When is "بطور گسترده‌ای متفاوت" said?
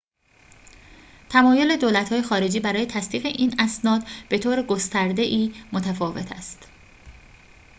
4.29-6.31